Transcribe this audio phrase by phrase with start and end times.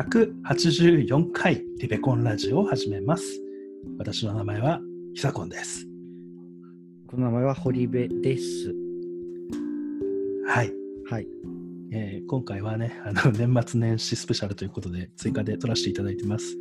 [0.00, 3.38] 184回リベコンラジオを始めます。
[3.98, 4.80] 私の名前は
[5.14, 5.86] ヒサコンです。
[7.06, 8.74] この名前は堀部です。
[10.46, 10.72] はい。
[11.10, 11.26] はい。
[11.92, 16.56] えー今回はね、あの年末年始スペシャルということで追加で撮らせていただいてます。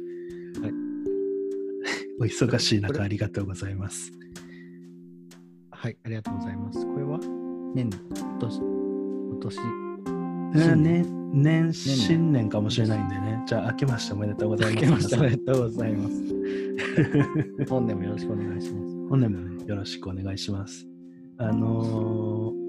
[0.61, 0.73] はい。
[2.19, 4.11] お忙しい中ありがとうございます。
[5.71, 6.85] はい、ありがとうございます。
[6.85, 7.19] これは
[7.73, 9.88] 年、今年、今年、うん
[10.53, 13.43] ね、年新年かもしれないんでね。
[13.45, 14.85] じゃあ明けましておめでとうございます。
[14.85, 17.65] 明けましておめ皆でとうございます。
[17.69, 18.95] 本年もよろしくお願いします。
[19.09, 20.87] 本年もね、よろしくお願いします。
[21.37, 22.59] あのー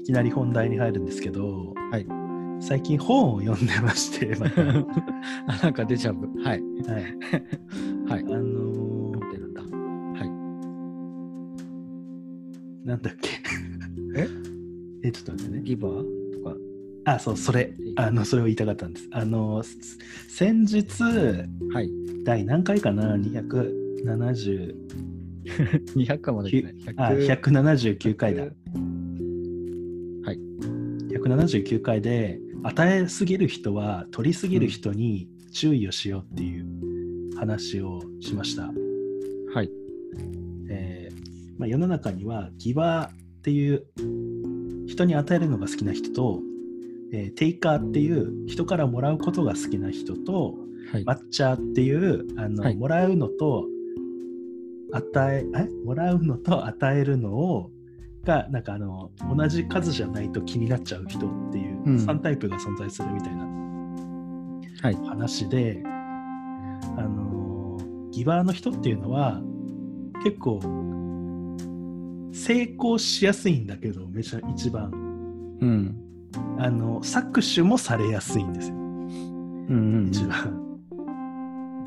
[0.00, 2.06] いきなり本題に入るんですけど、はい。
[2.60, 4.46] 最近本を読んでまして、ま
[5.48, 6.26] あ、なんかデジャブ。
[6.42, 6.58] はい。
[6.60, 6.62] い。
[8.10, 8.22] はい。
[8.30, 8.42] あの。
[8.42, 8.94] ー
[12.84, 13.30] なんだっけ？
[14.14, 14.28] え？
[15.04, 15.62] え、ちょっと待ってね。
[15.62, 15.92] ギバー？
[16.34, 16.54] とか。
[17.04, 19.08] あ、そう、それ、あの、それを言いたかったんです。
[19.12, 19.76] あの、す
[20.28, 21.90] 先日、はい。
[22.24, 24.74] 第何回かな ?270、
[25.96, 27.28] 200回 までいってない。
[27.28, 28.42] あ、179回だ。
[28.42, 28.52] はい。
[31.10, 38.72] 179回で、与えすぎる人は取りすぎる人に注意をしようっていう話をしました。
[39.52, 39.70] はい。
[40.70, 41.24] えー
[41.58, 43.84] まあ、世の中にはギバーっていう
[44.86, 46.40] 人に与えるのが好きな人と、
[47.16, 50.56] えーテイカーっていう人からもらうことが好きな人と、
[50.92, 51.04] はい。
[51.04, 53.66] マッチャーっていうあの、はいもらうのと
[54.92, 55.68] 与ええ？
[55.84, 57.70] もらうのと与えるのを
[58.24, 63.44] がなんかあの同じ数じゃないと気になっちゃう人っていううん3タイプが存在するみたいな
[64.82, 64.94] はい。
[65.06, 67.78] 話で、あの
[68.12, 69.40] ギバーの人っていうのは
[70.22, 70.60] 結構
[72.32, 74.90] 成功しやすいんだけどめちゃ一番
[75.60, 75.96] うん。
[76.58, 80.08] あの搾取もされやすいんですようんうん。
[80.08, 80.60] 一番。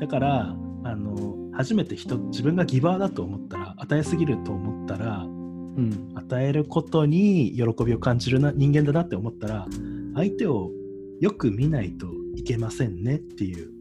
[0.00, 6.12] だからあの初めて人自分がギバーだと思ったら与えすぎると思ったらうん。
[6.14, 9.66] 与えることに喜びを感じるな人間だなって思ったら
[10.14, 10.70] 相手を
[11.20, 12.06] よく見ないと
[12.36, 13.72] いけませんねっていうう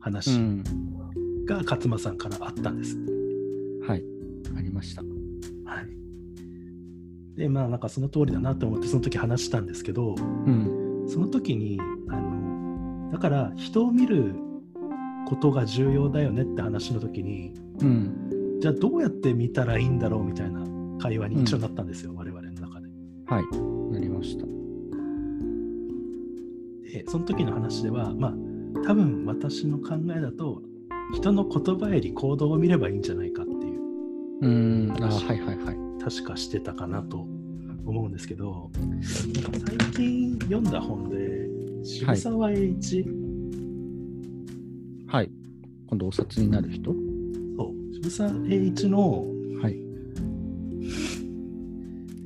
[0.00, 0.62] 話ん。
[1.46, 2.96] が勝間さんからあったんです。
[3.86, 4.04] はい。
[4.56, 5.02] ありました。
[7.40, 10.20] はい、でまあなんかその通りだなと思ってその時話したんですけどう
[10.50, 11.06] ん。
[11.08, 14.34] その時にあのだから人を見る
[15.26, 18.58] ことが重要だよねって話の時にうん。
[18.60, 20.60] じゃあどうやって見たらいいんだろうみたいな
[21.00, 22.88] 会話に一応なったんですよ、我々の中で。
[23.26, 23.92] はい。
[23.92, 24.44] なりました。
[26.92, 28.34] でその時の話ではまあ
[28.86, 30.62] 多分私の考えだと
[31.14, 33.80] 人の言葉より行動を見ればいいんじゃないかっていう
[34.42, 34.96] うん。
[35.00, 35.76] あ、はいはいはい。
[36.02, 37.26] 確かしてたかなと
[37.90, 38.70] 思うんですけど
[39.02, 39.30] 最
[39.92, 41.48] 近読んだ本で
[41.84, 43.04] 渋沢栄一、
[45.06, 45.30] はい。
[45.88, 46.92] 今度お札になる人？
[46.92, 46.98] そ
[47.64, 49.24] う渋沢栄一の
[49.60, 49.80] はい。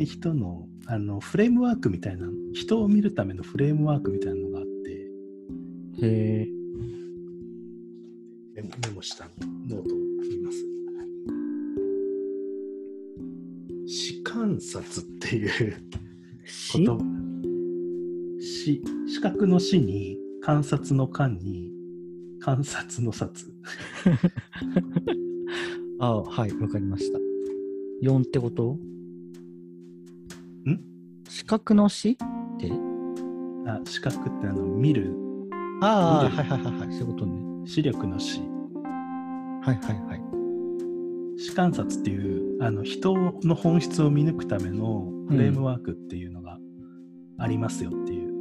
[0.05, 5.09] 人のあのフレームワークみたいな人を見るためのフレームワークみたいなのがあって
[6.07, 6.49] へえ。
[8.57, 8.63] メ
[8.95, 9.29] モした
[9.69, 10.59] ノートを見ます。
[13.87, 15.51] 視観察っていう
[16.45, 16.79] し？
[16.79, 16.99] 言葉
[18.41, 21.71] 視視覚の視に観察の観に
[22.41, 23.47] 観察の察
[26.01, 27.19] あはい、わかりました。
[28.03, 28.73] 4ってこと？
[30.69, 30.81] ん？
[31.29, 32.17] 視覚の視っ
[32.59, 32.71] て？
[33.67, 35.15] あ視覚ってあの見る。
[35.81, 37.67] ああ、はいはいはいはい、そういうことね。
[37.67, 38.47] 視力の視は
[39.67, 41.41] いはいはい。
[41.41, 46.59] 視観察っていうあの人の本質を見抜くためのフレームワークっていうのが
[47.39, 48.33] ありますよっていう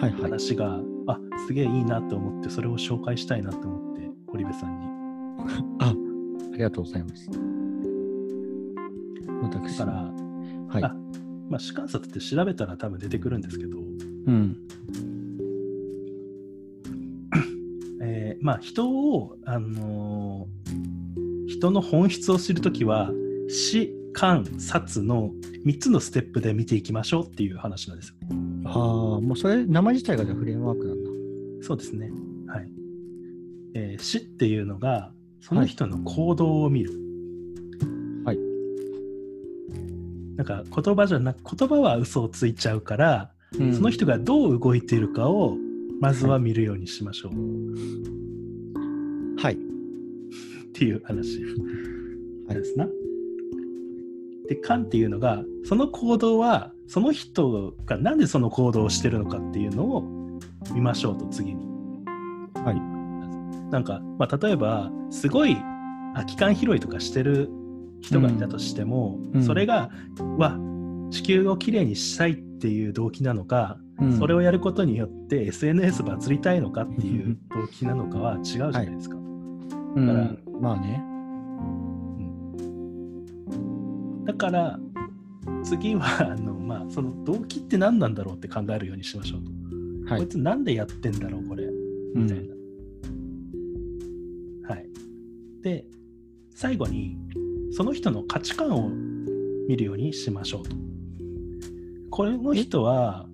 [0.00, 0.22] はいはい。
[0.22, 4.86] 話が、あすげえいいなと思ってそれを紹介したいなと思って堀部さんに
[5.80, 5.94] あ、あ
[6.56, 7.30] りがとうございます。
[7.30, 7.38] だ
[9.42, 9.92] 私から、
[10.68, 10.84] はい。
[10.84, 10.94] あ
[11.48, 13.82] まあ、視観察って調べたら多分出てくるんですけど、う
[14.32, 14.56] ん。
[18.02, 20.70] えーまあ、人を、あのー
[21.48, 23.12] 人の本質を知るときは
[23.48, 25.30] 視観察の
[25.64, 28.14] 3つのステップで見ていきましょうっていう話なんですよ。
[28.64, 31.10] ああ、もうそれ、名前自体がじゃあフレームワークなんだ。
[31.62, 32.10] そうですね。
[32.46, 32.72] はい。
[33.74, 36.92] えー視っていうのがその人の行動を見る。
[38.24, 38.38] はい。
[40.36, 45.56] なんか言葉じゃなく言葉は嘘をついちゃうから、うんその人がどう動いているかを
[46.00, 47.32] まずは見るようにしましょう
[49.40, 49.54] はい。
[49.58, 49.58] っ
[50.72, 51.42] ていう話
[52.46, 52.88] はいですな。
[54.50, 60.02] で、観っていうのが、その行動は、その人がなんでその行動をしてるのかっていうのを
[60.74, 61.64] 見ましょうと次に。
[62.56, 63.70] はい。
[63.70, 65.56] なんか、まあ、例えばすごい
[66.14, 67.48] 空き缶拾いとかしてる
[68.00, 69.90] 人がいたとしても、うんそれが
[70.36, 70.58] わ
[71.10, 79.16] 地球をきれいにしたいっていう動機なのか、うんそれをやることによって SNS バズりたいのかっていう動機なのかは違うじゃないですか。
[79.16, 81.04] うんだからまあね。
[84.24, 84.78] だから
[85.62, 89.50] 次はあの、まあ、その動機って何なんだろうって考えるようにしましょうと。
[90.12, 90.28] はいこい。
[90.28, 92.38] つなんでやってんだろうこれうんみたい
[94.68, 94.74] な。
[94.74, 94.88] はい。
[95.62, 95.84] で、
[96.54, 97.16] 最後に、
[97.72, 98.90] その人の価値観を
[99.68, 100.76] 見るようにしましょうと。
[102.10, 103.28] これの人は、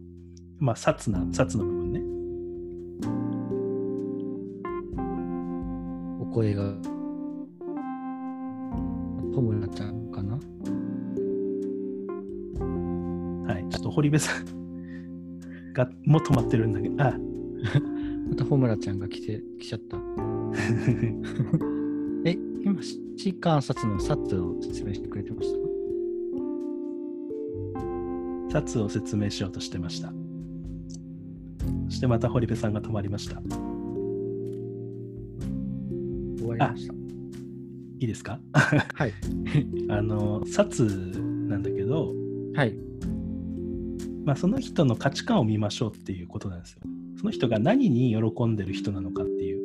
[0.58, 2.02] まあ、札な、札の部分ね。
[6.20, 6.65] お声が。
[14.06, 17.16] 堀部さんが、もう止まってるんだけど、あ、
[18.30, 19.96] またホムラちゃんが来て、来ちゃった。
[22.24, 22.80] え、今、
[23.16, 25.52] シ観察の札を説明してくれてまし
[28.52, 28.60] た？
[28.60, 30.12] 札を説明しようとしてました。
[31.88, 33.42] そしてまた堀部さんが止まりました。
[36.38, 36.94] 終わりました。
[36.94, 36.96] い
[38.04, 38.38] いですか？
[38.52, 39.12] はい。
[39.90, 42.14] あの、札なんだけど、
[42.54, 42.78] はい。
[44.26, 46.80] まあ、その人の価値観を見ましょうっていうことなんですよ。
[47.16, 49.60] その人が何に喜んでる人なのかっていう、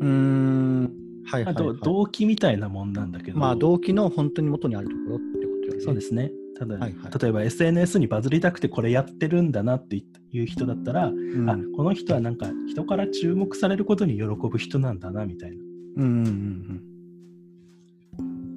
[0.00, 0.92] うーん。
[1.26, 1.78] はいはい、はい。
[1.82, 5.80] 動機みたいなもんなんだけど、まあ、動機の本当に元にあるところってことよね。
[5.82, 6.32] そうですね。
[6.58, 11.50] ただ、はいはい例えば SNS にバズりたくてこれやってるんだなっていう人だったら、うん。
[11.50, 15.56] あこの人はなんか人から注目されることに喜ぶ人なんだなみたいな。
[15.96, 16.82] うんうんうん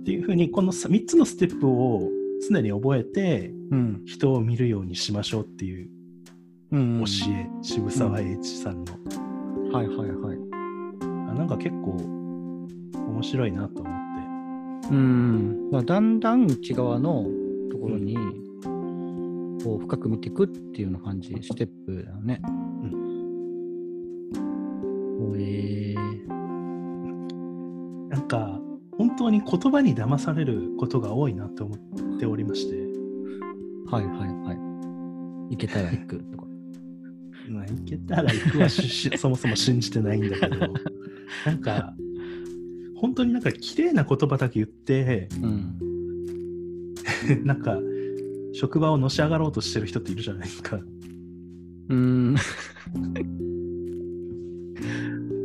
[0.02, 2.12] っていうふうにこの3つのステップを
[2.50, 3.80] 常に覚えてうん。
[3.80, 4.02] うん。
[4.06, 5.90] 人を見るようにしましょうっていう
[6.72, 8.94] うん、教え、渋沢栄一さんの、
[9.72, 10.38] はいはいはい。
[11.30, 11.96] あなんか結構
[13.08, 13.94] 面白いなと思っ
[14.82, 14.90] て。
[14.90, 15.70] うん。
[15.72, 17.26] まあ、だんだん内側の
[17.72, 18.18] ところに、
[19.64, 22.42] こう深く見ていくっていうような感じ、ステップだよね。
[25.22, 26.26] おえー、
[28.10, 28.60] なんか
[28.98, 32.76] 本当に言葉に騙されることが多いなって思っておりまして、
[33.92, 34.58] はいはいはい。
[35.52, 36.46] 行けたら行くとか。
[37.50, 40.74] まあ、いけたら行くはしし そもそも信じてないんだけど、
[41.46, 41.94] なんか
[42.96, 45.78] 本当になんか綺麗な言葉だけ言って、うん。
[47.46, 47.80] なんか
[48.54, 50.78] 職場をのし上がろうとしてる人っているじゃないですか。
[50.78, 52.36] うーん。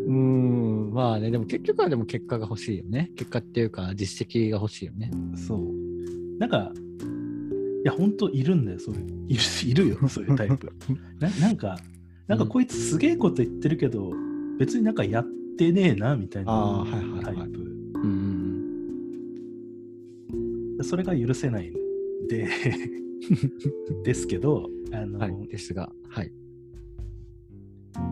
[0.07, 0.93] うーん。
[0.93, 3.11] まあね、でも結局はでも結果が欲しいよね。
[3.17, 5.11] 結果っていうか実績が欲しいよね。
[5.35, 5.90] そう。
[6.41, 6.73] なんか、
[7.85, 9.03] いや、本当いるんだよ、そういう。
[9.29, 10.73] いるいるよ、 そういうタイプ。
[11.21, 11.79] ななんか、
[12.27, 14.11] なんかこいつすげえこと言ってるけど、
[14.59, 15.27] 別になんかやっ
[15.59, 17.71] てねえな、みたいなはいはいはいタイプ。
[20.83, 21.75] それが許せないん
[22.27, 22.49] で、
[24.03, 25.19] ですけど、あの、うん。
[25.19, 25.49] はい。
[25.49, 26.33] ですが、はい。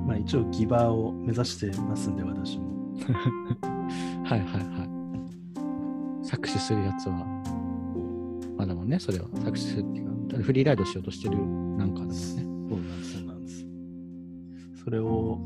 [0.07, 2.93] まあ一応ギバーを目指してますんで、私も。
[4.25, 6.27] はいはいはい。
[6.27, 7.38] 作詞するやつは、
[8.59, 9.27] まだもんね、それは。
[9.45, 12.17] 作詞するっていうか、フリーライドしようとしてるなんかだもんね。
[12.17, 13.65] そうなんです、そうなんです。
[14.85, 15.38] それを、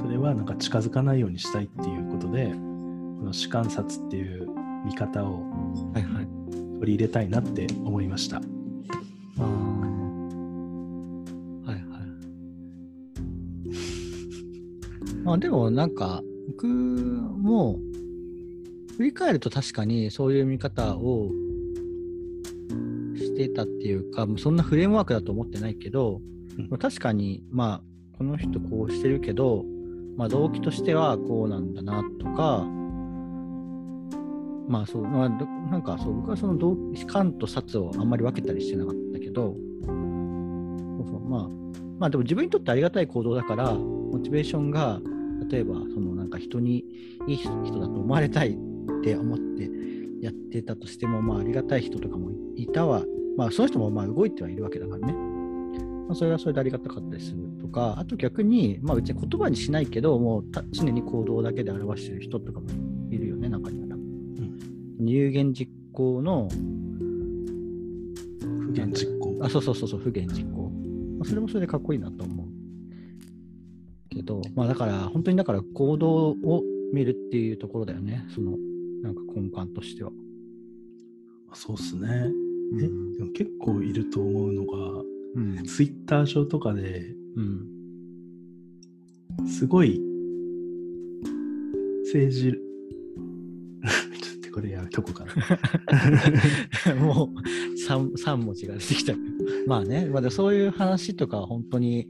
[0.00, 2.56] それはなんか近づかないようにしたいっていうことで、こ
[3.26, 4.48] の主観察っていう
[4.86, 5.42] 見方を
[5.92, 6.26] はいはい。
[6.80, 8.38] 取り入れたいなって思いました。
[8.38, 8.40] あ
[9.38, 9.42] あ。
[11.70, 11.84] はいはい。
[15.24, 17.78] ま あでもなんか、僕も、
[18.96, 21.30] 振り返ると確かにそういう見方を
[23.16, 26.20] してたっていうか、そんなフレームワークだと思ってないけど、
[26.70, 26.78] うん。
[26.78, 29.64] 確かに、まあ、この人こうしてるけど、
[30.16, 32.64] まあ動機としてはこうなんだなとか、
[34.68, 41.48] まあそう、まあ、どなんかそう、僕はその動機、感と殺をあんまり分けたりしてなかったけど、そうそうまあ、
[41.98, 45.00] まあでも自分にとってありがたい行動だから、モチベーションが、
[45.50, 46.84] 例えば、そのなんか人に
[47.26, 48.56] いい人だと思われたい
[49.04, 49.70] って思って
[50.22, 53.04] やってたとしても、まあありがたい人とかもいたわ、
[53.36, 55.12] まあその人もまあ動いてはいるわけだからね。
[55.12, 62.66] まあ、それはそれでありがたかったりするとか、あと逆に、まあ別に言葉にしないけど、もうた常に行動だけで表してる人とかも
[63.10, 63.96] いるよね、中には。
[65.00, 66.48] 有言実行の、
[68.40, 69.38] 不言実行。
[69.42, 70.70] あ、そうそうそうそう、不言実行。
[71.18, 72.46] まあ、それもそれでかっこいいなと思う。
[74.08, 78.56] けど、まあだから、本当にだから行動を見るっていうところだよね、その、
[79.04, 80.10] なんか根幹としては。
[81.52, 82.30] そうっすね。
[82.78, 82.88] え、で
[83.24, 85.02] も結構いると思うのが、
[85.36, 85.64] うん。
[85.64, 87.68] ツイッター上とかでうん。
[89.46, 90.00] すごい
[92.04, 92.52] 政治
[94.22, 95.26] ちょっとこれやめとこうか
[96.86, 96.94] な。
[96.96, 99.14] もう 3, 3文字が出てきた。
[99.66, 102.08] まあね、まあ、そういう話とかは本当に、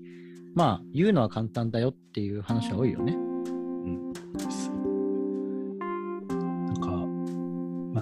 [0.54, 3.16] まあ言うのは簡単だよっていう話は多いよね。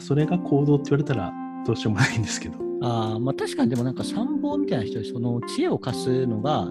[0.02, 1.32] それが行動って言われたら
[1.66, 2.58] どうしようもないんですけど。
[2.82, 6.68] ああ、まあ確かにでもなんか参謀みたいな人でその知恵を貸すのが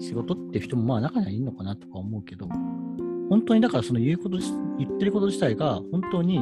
[0.00, 2.48] 仕事っていう人もまあ中にはいるのかなとか思うけど、
[3.30, 6.38] 本当にだからその言うことし、言ってること自体が本当に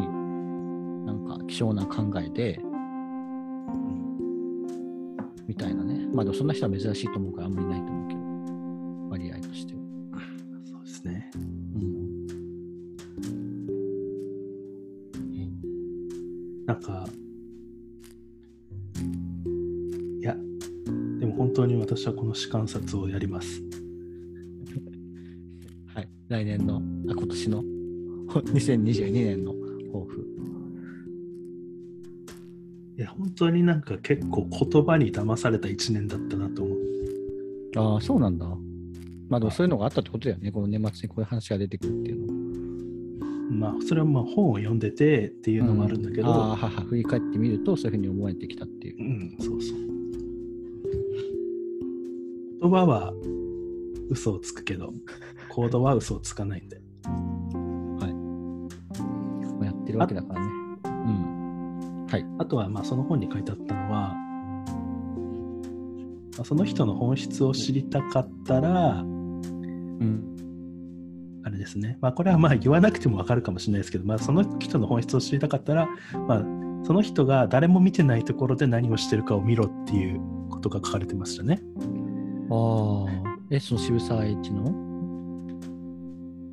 [1.07, 2.61] なんか希少な考えで、
[5.47, 6.09] みたいなね。
[6.15, 8.20] まあでもそんな人は珍しいと思うからあんまりいないと思うけど、
[22.01, 23.63] 私はこの士観察をやります。
[25.95, 26.09] はい。
[26.29, 26.81] 来年の、あ、
[27.13, 27.63] 今年の、
[28.33, 30.27] 2022年の抱負。
[32.97, 36.79] いや、本当になんか結構言葉に騙された一年だったなと思う。
[37.77, 38.47] ああ、そうなんだ。
[39.29, 40.51] まあでもそういうのがあったってことだよね。
[40.51, 42.41] この年末にこういう話が出てくるっていうのは。
[43.51, 49.03] まあ、それはまあ本を読んでてっていうのもあるんだけど、うああ、はは、振り返ってみると、そういうふうに思えてきたっていうう。
[49.03, 49.80] ん、そうそう。
[52.61, 53.13] 言葉は
[54.11, 54.93] 嘘をつくけど、
[55.49, 56.81] 行動は嘘をつかないんで。
[57.05, 58.07] ま
[59.63, 60.51] あやってるわけだからね。
[60.85, 62.07] うん。
[62.07, 62.27] はい。
[62.39, 64.15] あとはまあその本に書いてあったのは、
[66.37, 70.31] まあその人の本質を知りたかったら、うん。
[71.43, 75.89] あれですね、まあ、これはまあ言わなくても分かるかもしれないですけど、まあ、その人の本質を知りたかったら、
[76.29, 76.45] まあ、
[76.85, 81.63] その人が誰も見てないところで何をしてるかを見ろっていうことが書かれてましたね。
[82.51, 83.39] ああ。
[83.51, 84.65] え、その渋沢栄一の？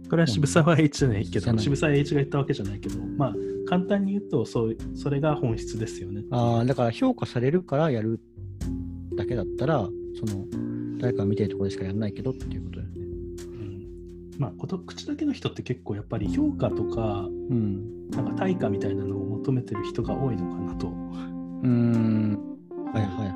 [0.09, 3.35] これは渋沢栄一じゃないけど、渋沢栄一が言ったわけじゃないけど、まあ、
[3.67, 6.23] 簡単に言うとそう、それが本質ですよね。
[6.31, 8.21] ああ、だから評価されるからやる
[9.17, 10.45] だけだったら、その、
[10.97, 12.99] 誰かが見てるところでしかやらないけどっていうことだよね。
[12.99, 13.87] うん
[14.39, 18.09] まあ、こと口だけの人って結構やっぱり評価とか、うん。
[18.11, 20.87] なんか対価みたいなのを求めてる人が多いのかなと。
[20.87, 22.39] うーん。
[22.93, 23.29] はいはいはい。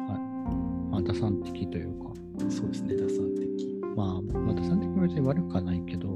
[0.92, 2.11] まあ、打算的というか。
[2.50, 3.82] そうですね、打算的。
[3.96, 6.08] まあ、まあ、打算的も別に悪くはないけど、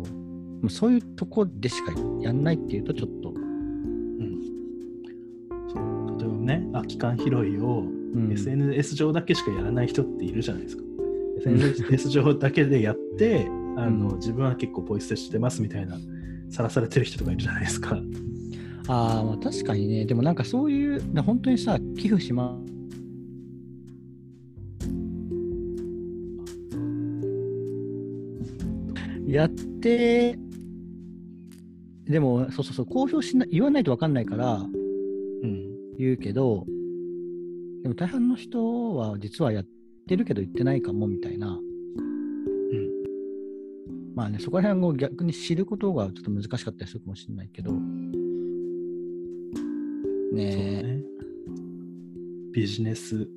[0.62, 4.42] まあそういうとこでしかやんないっていうと、ちょっと、うん、
[5.70, 7.84] そう例えばね、空き缶拾いを
[8.16, 10.84] うん、SNS 上だけしかやらない人っているじゃないですか。
[11.38, 13.46] SNS 上だけでやって、
[13.78, 15.98] あの自分は結構ポイ捨てしてますみたいな、
[16.50, 18.00] さらされてる人とかいるじゃないですか。
[18.88, 22.58] ああ、まあ確かにね、でもなんかそういう、な本当にさ、寄付しま、
[29.28, 30.38] やって、
[32.08, 35.76] でも、そうそうそう、公表しな言わないと分かんないからうん。
[35.98, 36.66] 言うけど、
[37.84, 39.66] でも大半の人は実はやっ
[40.08, 41.62] てるけど言ってないかもみたいな、う
[42.02, 42.90] ん。
[44.16, 47.72] まあね、そこら辺を逆に知ることがちょっと難しかったりするかもしれないけど、
[50.34, 51.04] ねえ、ね。
[52.54, 53.28] ビジネス、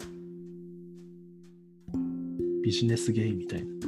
[2.63, 3.88] ビジネスゲイみたいな。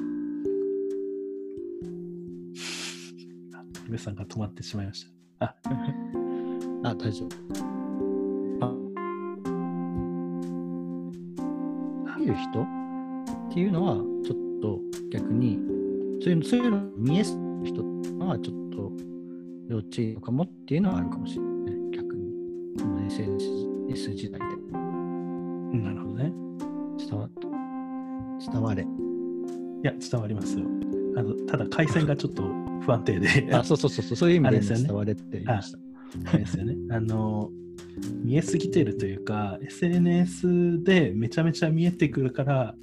[3.90, 5.04] あ、皆さんが止まってしまいまし
[5.38, 5.46] た。
[5.46, 5.56] あ、
[6.84, 7.28] あ、大丈夫。
[8.60, 8.72] あ、
[12.18, 12.62] 見る人？
[12.62, 12.66] っ
[13.52, 14.80] ていうのは、ちょっと
[15.10, 15.58] 逆に、
[16.20, 17.82] そういうのそういうの見えす人
[18.18, 18.92] はちょっと
[19.68, 22.32] 要注意かもっていうのはあるかもしれない、逆に。
[22.78, 26.32] この SNS 時代でうんなるほどね。
[26.98, 27.28] 伝わ
[28.38, 28.82] 伝われ。
[28.82, 28.86] い
[29.82, 30.66] や、伝わりますよ。
[31.20, 32.42] あのただ、回線がちょっと
[32.80, 33.48] 不安定で。
[33.52, 35.78] あ、そうそうそうそう、そういう意味で伝われって言いました。
[36.30, 36.76] あれですよね。
[36.90, 37.50] あの、
[38.24, 42.74] 見えすぎてるというか、SNS でめちゃめちゃ見えてくるから、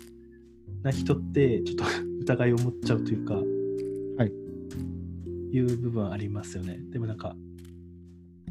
[0.84, 1.84] な人って、ちょっと
[2.22, 4.32] 疑いを持っちゃうというか、はい。
[5.52, 6.80] いう部分ありますよね。
[6.92, 7.36] でもなんか、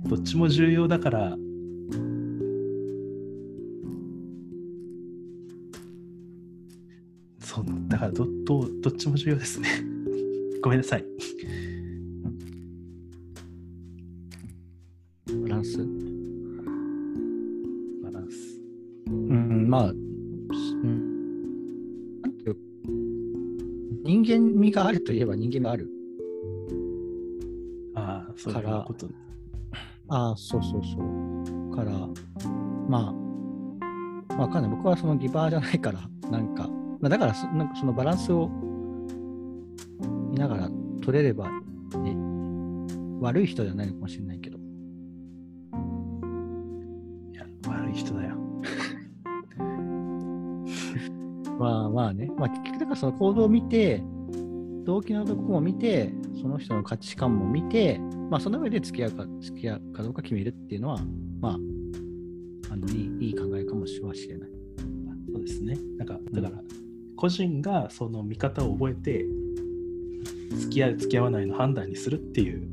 [0.09, 1.37] どっちも重要だから、
[7.97, 9.71] だからどどどっちも重要ですね。
[10.62, 11.05] ごめんなさい。
[15.43, 15.79] バランス？
[18.03, 18.61] バランス。
[19.07, 20.47] うん、まあ、うん、
[22.21, 22.57] なんていう
[24.05, 25.91] 人間味があるといえば人間味がある。
[27.95, 29.09] ああ、そういうこと。
[30.09, 31.00] ああ、そうそうそう。
[31.75, 32.11] から、
[32.91, 33.15] ま
[34.29, 34.71] あ、わかんない。
[34.71, 36.75] 僕はそのギバーじゃないから、なんか、
[37.07, 38.49] まあ、だからそ、なんかそのバランスを
[40.29, 40.69] 見ながら
[41.03, 42.17] 取れれば、ね、
[43.21, 44.59] 悪い人ではないのかもしれないけど。
[47.33, 48.35] いや、悪い人だよ。
[51.61, 54.03] まあまあね、まあ結局だからその行動を見て、
[54.85, 60.99] 動機のとこも見て、その人の価値観も見て、まあその上で付き合うか、付き合うかどうか決めるっていうのは、
[61.41, 61.59] まあ、
[62.73, 64.09] あのいいいい考えかもしれ
[64.39, 64.51] ない。
[65.33, 65.79] そうですね。
[65.99, 66.61] なんか、だから、
[67.17, 69.27] 個人がその見方を覚えて、
[70.51, 72.69] 付き合う、付き合わないの判断にするっていう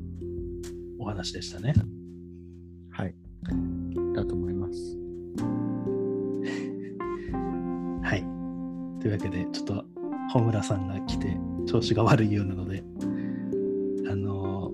[0.99, 1.73] お話でしたね。
[2.91, 3.15] はい。
[4.15, 4.97] だと思います。
[8.03, 8.21] はい。
[9.01, 9.85] というわけで、ちょっと、
[10.31, 12.83] 穂村さんが来て、調子が悪いようなので、
[14.09, 14.73] あのー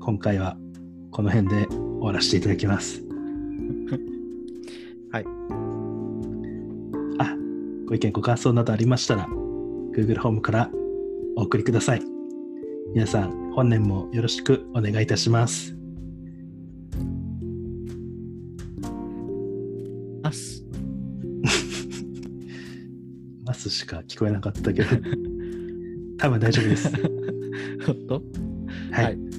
[0.00, 0.56] 今回は
[1.10, 3.02] この辺で終わらせていただきます。
[5.12, 5.59] はい。
[7.90, 10.70] あ、ご意見、ご感想などありましたら、Google ホームから
[11.36, 12.02] お送りください。
[12.94, 15.74] 皆さん、本年もよろしくお願いいたします。
[20.22, 20.64] ます。
[23.44, 24.88] ますしか聞こえなかったけど、
[26.16, 26.92] 多分大丈夫です。
[27.86, 28.22] 本当？
[28.92, 29.29] はい、はい。